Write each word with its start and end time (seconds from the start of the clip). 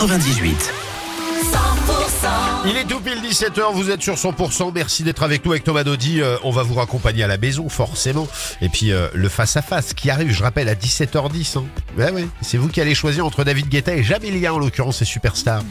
98. 0.00 0.72
Il 2.66 2.76
est 2.76 2.84
tout 2.84 3.00
pile 3.00 3.20
17h, 3.20 3.72
vous 3.72 3.90
êtes 3.90 4.00
sur 4.00 4.14
100%, 4.14 4.70
merci 4.72 5.02
d'être 5.02 5.24
avec 5.24 5.44
nous 5.44 5.50
avec 5.50 5.64
Thomas 5.64 5.82
Dodi, 5.82 6.20
Euh, 6.20 6.36
on 6.44 6.52
va 6.52 6.62
vous 6.62 6.74
raccompagner 6.74 7.24
à 7.24 7.26
la 7.26 7.36
maison 7.36 7.68
forcément, 7.68 8.28
et 8.60 8.68
puis 8.68 8.92
euh, 8.92 9.08
le 9.12 9.28
face-à-face 9.28 9.94
qui 9.94 10.08
arrive, 10.08 10.30
je 10.30 10.40
rappelle, 10.40 10.68
à 10.68 10.76
17h10. 10.76 11.58
Hein. 11.58 11.64
Ouais, 11.96 12.12
ouais. 12.12 12.28
C'est 12.42 12.58
vous 12.58 12.68
qui 12.68 12.80
allez 12.80 12.94
choisir 12.94 13.26
entre 13.26 13.42
David 13.42 13.68
Guetta 13.68 13.92
et 13.96 14.04
Jamelia 14.04 14.54
en 14.54 14.60
l'occurrence, 14.60 14.98
c'est 14.98 15.04
Superstar. 15.04 15.62
100% 15.62 15.64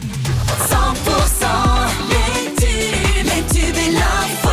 les 2.10 2.54
tubes, 2.54 3.24
les 3.24 3.42
tubes 3.60 3.76
et 3.76 3.92
l'info. 3.92 4.50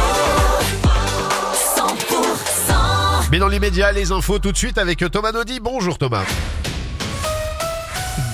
100% 1.76 3.28
Mais 3.30 3.39
dans 3.39 3.50
l'immédiat, 3.50 3.92
les 3.92 4.14
infos 4.14 4.39
tout 4.39 4.54
de 4.54 4.57
suite 4.57 4.78
avec 4.78 5.04
Thomas 5.12 5.34
Dodi. 5.34 5.60
Bonjour 5.60 5.98
Thomas. 5.98 6.23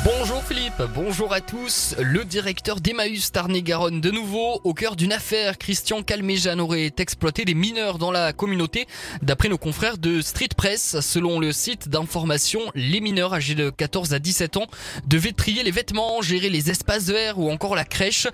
Bonjour 0.04 0.44
Philippe, 0.44 0.82
bonjour 0.96 1.32
à 1.32 1.42
tous. 1.42 1.94
Le 2.00 2.26
directeur 2.26 2.82
d'Emmaüs 2.82 3.32
Tarn-et-Garonne 3.32 4.02
de 4.02 4.10
nouveau 4.10 4.60
au 4.64 4.74
cœur 4.74 4.96
d'une 4.96 5.14
affaire. 5.14 5.60
Christian 5.60 6.02
Calméjean 6.02 6.58
aurait 6.58 6.92
exploité 6.98 7.46
des 7.46 7.54
mineurs 7.54 8.00
dans 8.00 8.10
la 8.10 8.34
communauté. 8.34 8.88
D'après 9.22 9.48
nos 9.48 9.60
confrères 9.60 10.00
de 10.00 10.22
Street 10.22 10.50
Press, 10.58 11.02
selon 11.02 11.40
le 11.40 11.52
site 11.52 11.88
d'information, 11.88 12.62
les 12.74 13.00
mineurs 13.00 13.36
âgés 13.36 13.54
de 13.54 13.70
14 13.70 14.16
à 14.16 14.18
17 14.18 14.58
ans 14.58 14.66
devaient 15.06 15.34
trier 15.34 15.62
les 15.62 15.70
vêtements, 15.70 16.24
gérer 16.24 16.50
les 16.50 16.72
espaces 16.72 17.06
verts 17.06 17.38
ou 17.38 17.52
encore 17.52 17.76
la 17.76 17.86
crèche. 17.86 18.26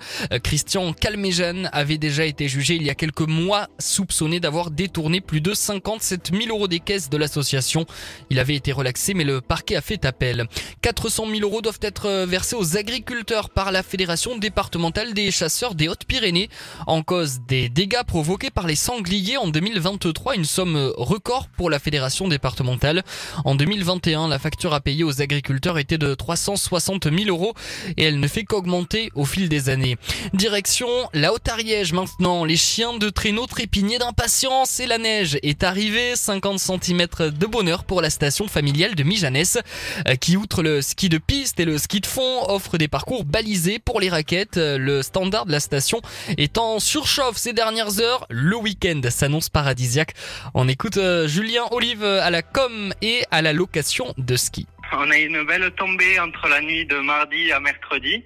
Christian 0.42 0.94
Calméjean 0.94 1.64
avait 1.72 1.98
déjà 1.98 2.24
été 2.24 2.48
jugé 2.48 2.76
il 2.76 2.82
y 2.82 2.88
a 2.88 2.94
quelques 2.94 3.20
mois, 3.20 3.68
soupçonné 3.78 4.40
d'avoir 4.40 4.70
détourné 4.70 5.20
plus 5.20 5.42
de 5.42 5.52
57 5.52 6.30
000 6.32 6.48
euros 6.48 6.66
des 6.66 6.80
caisses 6.80 7.10
de 7.10 7.18
l'association. 7.18 7.84
Il 8.30 8.38
avait 8.38 8.56
été 8.56 8.72
relaxé 8.72 9.12
mais 9.12 9.24
le 9.24 9.42
parquet 9.42 9.76
a 9.76 9.82
fait 9.82 10.06
appel. 10.06 10.46
400 10.80 11.26
000 11.30 11.40
euros 11.42 11.57
doivent 11.60 11.78
être 11.82 12.24
versés 12.24 12.56
aux 12.56 12.76
agriculteurs 12.76 13.50
par 13.50 13.72
la 13.72 13.82
Fédération 13.82 14.36
départementale 14.36 15.14
des 15.14 15.30
chasseurs 15.30 15.74
des 15.74 15.88
Hautes-Pyrénées 15.88 16.48
en 16.86 17.02
cause 17.02 17.40
des 17.46 17.68
dégâts 17.68 18.02
provoqués 18.06 18.50
par 18.50 18.66
les 18.66 18.76
sangliers 18.76 19.36
en 19.36 19.48
2023, 19.48 20.36
une 20.36 20.44
somme 20.44 20.92
record 20.96 21.48
pour 21.56 21.70
la 21.70 21.78
Fédération 21.78 22.28
départementale. 22.28 23.02
En 23.44 23.54
2021, 23.54 24.28
la 24.28 24.38
facture 24.38 24.74
à 24.74 24.80
payer 24.80 25.04
aux 25.04 25.20
agriculteurs 25.20 25.78
était 25.78 25.98
de 25.98 26.14
360 26.14 27.04
000 27.04 27.28
euros 27.28 27.54
et 27.96 28.04
elle 28.04 28.20
ne 28.20 28.28
fait 28.28 28.44
qu'augmenter 28.44 29.10
au 29.14 29.24
fil 29.24 29.48
des 29.48 29.68
années. 29.68 29.96
Direction 30.34 30.88
la 31.14 31.32
Haute-Ariège 31.32 31.92
maintenant. 31.92 32.44
Les 32.44 32.56
chiens 32.56 32.96
de 32.98 33.08
traîneau 33.08 33.46
trépignaient 33.46 33.98
d'impatience 33.98 34.80
et 34.80 34.86
la 34.86 34.98
neige 34.98 35.38
est 35.42 35.62
arrivée. 35.62 36.16
50 36.16 36.58
cm 36.58 37.06
de 37.30 37.46
bonheur 37.46 37.84
pour 37.84 38.02
la 38.02 38.10
station 38.10 38.48
familiale 38.48 38.94
de 38.94 39.02
Mijanès 39.02 39.58
euh, 40.06 40.14
qui, 40.16 40.36
outre 40.36 40.62
le 40.62 40.82
ski 40.82 41.08
de 41.08 41.18
piste 41.18 41.47
et 41.56 41.64
le 41.64 41.78
ski 41.78 42.00
de 42.00 42.06
fond, 42.06 42.44
offre 42.48 42.78
des 42.78 42.88
parcours 42.88 43.24
balisés 43.24 43.78
pour 43.78 44.00
les 44.00 44.08
raquettes. 44.08 44.58
Euh, 44.58 44.78
Le 44.78 45.02
standard 45.02 45.46
de 45.46 45.52
la 45.52 45.60
station 45.60 46.00
est 46.36 46.58
en 46.58 46.78
surchauffe 46.78 47.36
ces 47.36 47.52
dernières 47.52 48.00
heures. 48.00 48.26
Le 48.30 48.56
week-end 48.56 49.00
s'annonce 49.10 49.48
paradisiaque. 49.48 50.14
On 50.54 50.68
écoute 50.68 50.96
euh, 50.98 51.26
Julien 51.26 51.64
Olive 51.70 52.04
à 52.04 52.30
la 52.30 52.42
com 52.42 52.92
et 53.02 53.22
à 53.30 53.42
la 53.42 53.52
location 53.52 54.12
de 54.18 54.36
ski. 54.36 54.66
On 54.92 55.10
a 55.10 55.18
une 55.18 55.44
belle 55.44 55.70
tombée 55.72 56.18
entre 56.20 56.48
la 56.48 56.60
nuit 56.60 56.86
de 56.86 56.96
mardi 56.96 57.52
à 57.52 57.60
mercredi. 57.60 58.22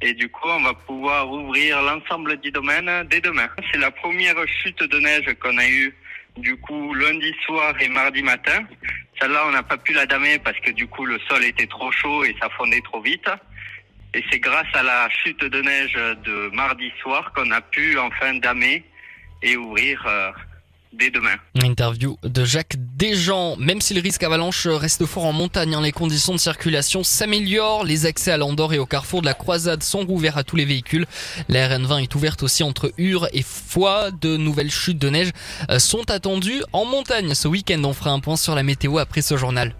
Et 0.00 0.14
du 0.14 0.28
coup, 0.28 0.48
on 0.48 0.62
va 0.62 0.74
pouvoir 0.74 1.30
ouvrir 1.30 1.82
l'ensemble 1.82 2.36
du 2.40 2.50
domaine 2.50 2.90
dès 3.10 3.20
demain. 3.20 3.48
C'est 3.72 3.78
la 3.78 3.90
première 3.90 4.36
chute 4.46 4.82
de 4.82 4.98
neige 5.00 5.34
qu'on 5.42 5.58
a 5.58 5.68
eue 5.68 5.94
du 6.36 6.56
coup 6.56 6.94
lundi 6.94 7.32
soir 7.44 7.74
et 7.80 7.88
mardi 7.88 8.22
matin. 8.22 8.64
Celle-là, 9.20 9.44
on 9.46 9.50
n'a 9.50 9.62
pas 9.62 9.76
pu 9.76 9.92
la 9.92 10.06
damer 10.06 10.38
parce 10.38 10.58
que 10.60 10.70
du 10.70 10.86
coup, 10.86 11.04
le 11.04 11.18
sol 11.28 11.44
était 11.44 11.66
trop 11.66 11.90
chaud 11.90 12.24
et 12.24 12.36
ça 12.40 12.48
fondait 12.50 12.80
trop 12.82 13.00
vite. 13.00 13.28
Et 14.14 14.24
c'est 14.30 14.38
grâce 14.38 14.72
à 14.74 14.82
la 14.82 15.08
chute 15.10 15.44
de 15.44 15.60
neige 15.60 15.94
de 15.94 16.50
mardi 16.54 16.90
soir 17.00 17.32
qu'on 17.34 17.50
a 17.50 17.60
pu 17.60 17.98
enfin 17.98 18.34
damer 18.34 18.84
et 19.42 19.56
ouvrir 19.56 20.04
euh, 20.06 20.32
dès 20.92 21.10
demain. 21.10 21.36
Interview 21.62 22.16
de 22.22 22.44
Jacques 22.44 22.76
Desjans. 22.96 23.56
Même 23.56 23.80
si 23.80 23.94
le 23.94 24.00
risque 24.00 24.22
avalanche 24.22 24.66
reste 24.66 25.06
fort 25.06 25.24
en 25.24 25.32
montagne, 25.32 25.74
hein, 25.74 25.82
les 25.82 25.92
conditions 25.92 26.32
de 26.32 26.38
circulation 26.38 27.02
s'améliorent. 27.02 27.84
Les 27.84 28.06
accès 28.06 28.30
à 28.30 28.36
l'Andorre 28.36 28.74
et 28.74 28.78
au 28.78 28.86
carrefour 28.86 29.20
de 29.20 29.26
la 29.26 29.34
Croisade 29.34 29.82
sont 29.82 30.04
rouverts 30.04 30.38
à 30.38 30.44
tous 30.44 30.56
les 30.56 30.64
véhicules. 30.64 31.06
La 31.48 31.68
RN20 31.68 32.02
est 32.02 32.14
ouverte 32.14 32.42
aussi 32.42 32.62
entre 32.62 32.92
Ur 32.98 33.28
et 33.32 33.42
Foix. 33.42 34.10
De 34.10 34.36
nouvelles 34.36 34.70
chutes 34.70 34.98
de 34.98 35.10
neige 35.10 35.30
euh, 35.70 35.78
sont 35.78 36.10
attendues 36.10 36.62
en 36.72 36.84
montagne 36.84 37.34
ce 37.34 37.48
week-end. 37.48 37.82
On 37.84 37.94
fera 37.94 38.10
un 38.10 38.20
point 38.20 38.36
sur 38.36 38.54
la 38.54 38.62
météo 38.62 38.98
après 38.98 39.22
ce 39.22 39.36
journal. 39.36 39.74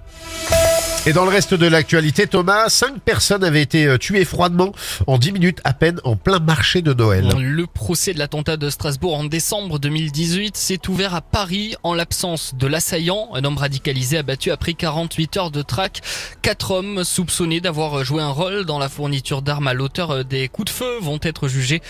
Et 1.09 1.15
dans 1.15 1.25
le 1.25 1.31
reste 1.31 1.55
de 1.55 1.67
l'actualité, 1.67 2.27
Thomas, 2.27 2.69
cinq 2.69 3.01
personnes 3.01 3.43
avaient 3.43 3.63
été 3.63 3.87
euh, 3.87 3.97
tuées 3.97 4.27
froidement 4.27 4.73
en 5.07 5.17
10 5.17 5.33
minutes 5.33 5.59
à 5.65 5.73
peine 5.73 5.99
en 6.05 6.17
plein 6.17 6.39
marché 6.39 6.83
de 6.83 6.93
Noël. 6.93 7.33
Le 7.39 7.67
procès 7.67 8.13
de 8.13 8.19
l'attentat 8.19 8.59
de 8.59 8.69
Strasbourg 8.69 9.15
en 9.15 9.25
décembre 9.25 9.79
2018 9.79 10.55
s'est 10.59 10.87
ouvert 10.87 11.15
à 11.15 11.23
Paris 11.23 11.77
en 11.83 11.95
l'absence 11.95 12.55
de 12.57 12.67
l'assaillant, 12.67 13.31
un 13.33 13.43
homme 13.45 13.57
radicalisé 13.57 14.19
abattu 14.19 14.51
après 14.51 14.75
48 14.75 15.37
heures 15.39 15.51
de 15.51 15.63
traque. 15.63 16.03
Quatre 16.43 16.73
hommes 16.73 17.03
soupçonnés 17.05 17.63
d'avoir 17.63 18.05
joué 18.05 18.21
un 18.23 18.29
rôle 18.29 18.67
dans 18.67 18.79
la 18.79 18.91
fourniture 18.91 19.41
d'armes 19.41 19.69
à 19.69 19.73
l'auteur 19.73 20.27
des 20.27 20.49
coups 20.49 20.71
de 20.71 20.77
feu 20.77 20.99
vont 21.01 21.21
être 21.23 21.49
jugés 21.49 21.81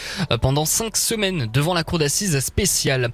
pendant 0.40 0.64
cinq 0.64 0.96
semaines 0.96 1.48
devant 1.52 1.74
la 1.74 1.82
cour 1.82 1.98
d'assises 1.98 2.38
spéciale. 2.38 3.10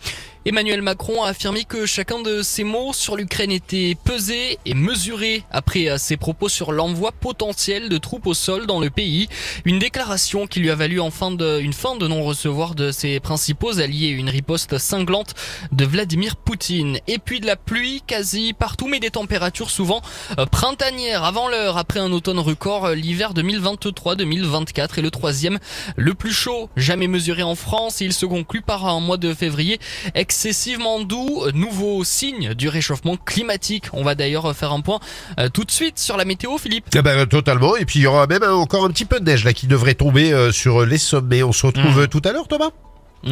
Emmanuel 0.46 0.82
Macron 0.82 1.22
a 1.22 1.28
affirmé 1.28 1.64
que 1.64 1.86
chacun 1.86 2.20
de 2.20 2.42
ses 2.42 2.64
mots 2.64 2.92
sur 2.92 3.16
l'Ukraine 3.16 3.50
était 3.50 3.96
pesé 4.04 4.58
et 4.66 4.74
mesuré 4.74 5.42
après 5.50 5.88
ses 5.98 6.16
propos 6.16 6.48
sur 6.48 6.72
l'envoi 6.72 7.12
potentiel 7.12 7.88
de 7.88 7.98
troupes 7.98 8.26
au 8.26 8.34
sol 8.34 8.66
dans 8.66 8.80
le 8.80 8.90
pays. 8.90 9.28
Une 9.64 9.78
déclaration 9.78 10.46
qui 10.46 10.60
lui 10.60 10.70
a 10.70 10.74
valu 10.74 11.00
en 11.00 11.10
fin 11.10 11.30
de, 11.30 11.60
une 11.60 11.72
fin 11.72 11.96
de 11.96 12.06
non-recevoir 12.06 12.74
de 12.74 12.90
ses 12.90 13.20
principaux 13.20 13.78
alliés, 13.78 14.08
une 14.08 14.28
riposte 14.28 14.78
cinglante 14.78 15.34
de 15.72 15.84
Vladimir 15.84 16.36
Poutine. 16.36 16.98
Et 17.06 17.18
puis 17.18 17.40
de 17.40 17.46
la 17.46 17.56
pluie 17.56 18.02
quasi 18.06 18.52
partout, 18.52 18.88
mais 18.88 19.00
des 19.00 19.10
températures 19.10 19.70
souvent 19.70 20.00
euh, 20.38 20.46
printanières 20.46 21.24
avant 21.24 21.48
l'heure. 21.48 21.78
Après 21.78 22.00
un 22.00 22.12
automne 22.12 22.38
record, 22.38 22.86
euh, 22.86 22.94
l'hiver 22.94 23.34
2023-2024 23.34 24.98
est 24.98 25.02
le 25.02 25.10
troisième, 25.10 25.58
le 25.96 26.14
plus 26.14 26.32
chaud 26.32 26.70
jamais 26.76 27.08
mesuré 27.08 27.42
en 27.42 27.54
France. 27.54 28.00
Il 28.00 28.12
se 28.12 28.26
conclut 28.26 28.62
par 28.62 28.86
un 28.86 29.00
mois 29.00 29.16
de 29.16 29.32
février 29.34 29.78
excessivement 30.14 31.00
doux, 31.00 31.44
nouveau 31.54 32.04
signe 32.04 32.54
du 32.54 32.68
réchauffement 32.68 33.16
climatique. 33.16 33.86
On 33.92 34.02
va 34.02 34.14
d'ailleurs 34.14 34.54
faire 34.54 34.72
un 34.72 34.80
point 34.80 35.00
euh, 35.38 35.48
tout 35.48 35.64
de 35.64 35.70
suite 35.70 35.83
sur 35.94 36.16
la 36.16 36.24
météo, 36.24 36.58
Philippe. 36.58 36.86
Ah 36.94 37.02
ben, 37.02 37.26
totalement. 37.26 37.76
Et 37.76 37.84
puis 37.84 38.00
il 38.00 38.02
y 38.02 38.06
aura 38.06 38.26
même 38.26 38.42
euh, 38.42 38.54
encore 38.54 38.84
un 38.84 38.90
petit 38.90 39.04
peu 39.04 39.20
de 39.20 39.24
neige 39.24 39.44
là 39.44 39.52
qui 39.52 39.66
devrait 39.66 39.94
tomber 39.94 40.32
euh, 40.32 40.52
sur 40.52 40.84
les 40.86 40.98
sommets. 40.98 41.42
On 41.42 41.52
se 41.52 41.66
retrouve 41.66 41.96
Mhm. 41.96 41.98
euh, 42.00 42.06
tout 42.06 42.22
à 42.24 42.32
l'heure, 42.32 42.48
Thomas? 42.48 42.70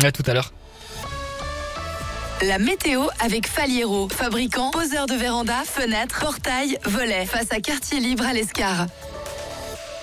À 0.03 0.13
tout 0.13 0.23
à 0.27 0.35
l'heure. 0.35 0.53
La 2.47 2.59
météo 2.59 3.03
avec 3.21 3.47
Faliero, 3.47 4.09
fabricant, 4.09 4.71
poseur 4.73 5.07
de 5.07 5.15
véranda, 5.15 5.63
fenêtres, 5.65 6.19
portail, 6.21 6.77
volets, 6.87 7.25
face 7.27 7.47
à 7.53 7.61
quartier 7.61 8.01
libre 8.01 8.25
à 8.27 8.33
l'Escar. 8.33 8.87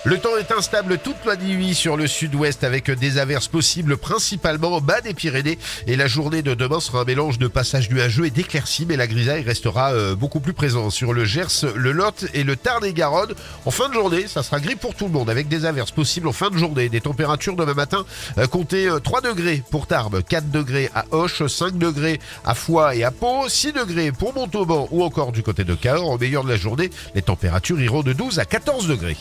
Le 0.04 0.18
temps 0.18 0.38
est 0.38 0.50
instable 0.50 0.96
toute 0.96 1.26
la 1.26 1.36
nuit 1.36 1.74
sur 1.74 1.94
le 1.94 2.06
sud-ouest 2.06 2.64
avec 2.64 2.90
des 2.90 3.18
averses 3.18 3.48
possibles 3.48 3.98
principalement 3.98 4.68
au 4.68 4.80
bas 4.80 5.02
des 5.02 5.12
Pyrénées. 5.12 5.58
Et 5.86 5.94
la 5.94 6.06
journée 6.06 6.40
de 6.40 6.54
demain 6.54 6.80
sera 6.80 7.02
un 7.02 7.04
mélange 7.04 7.38
de 7.38 7.48
passages 7.48 7.90
nuageux 7.90 8.24
et 8.24 8.30
d'éclaircies, 8.30 8.86
mais 8.86 8.96
la 8.96 9.06
grisaille 9.06 9.42
restera 9.42 9.92
euh, 9.92 10.16
beaucoup 10.16 10.40
plus 10.40 10.54
présente 10.54 10.92
sur 10.92 11.12
le 11.12 11.26
Gers, 11.26 11.66
le 11.74 11.92
Lot 11.92 12.24
et 12.32 12.44
le 12.44 12.56
Tarn-et-Garonne. 12.56 13.34
En 13.66 13.70
fin 13.70 13.90
de 13.90 13.94
journée, 13.94 14.26
ça 14.26 14.42
sera 14.42 14.58
gris 14.58 14.74
pour 14.74 14.94
tout 14.94 15.04
le 15.04 15.12
monde 15.12 15.28
avec 15.28 15.48
des 15.48 15.66
averses 15.66 15.90
possibles 15.90 16.28
en 16.28 16.32
fin 16.32 16.48
de 16.48 16.56
journée. 16.56 16.88
Des 16.88 17.02
températures 17.02 17.54
demain 17.54 17.74
matin, 17.74 18.06
euh, 18.38 18.46
comptez 18.46 18.88
euh, 18.88 19.00
3 19.00 19.20
degrés 19.20 19.62
pour 19.70 19.86
Tarbes, 19.86 20.22
4 20.26 20.50
degrés 20.50 20.88
à 20.94 21.04
Hoche, 21.10 21.46
5 21.46 21.76
degrés 21.76 22.20
à 22.46 22.54
Foix 22.54 22.94
et 22.94 23.04
à 23.04 23.10
Pau, 23.10 23.50
6 23.50 23.74
degrés 23.74 24.12
pour 24.12 24.32
Montauban 24.32 24.88
ou 24.92 25.04
encore 25.04 25.30
du 25.30 25.42
côté 25.42 25.64
de 25.64 25.74
Cahors. 25.74 26.08
Au 26.08 26.16
meilleur 26.16 26.42
de 26.44 26.48
la 26.48 26.56
journée, 26.56 26.88
les 27.14 27.20
températures 27.20 27.78
iront 27.78 28.02
de 28.02 28.14
12 28.14 28.38
à 28.38 28.46
14 28.46 28.88
degrés. 28.88 29.18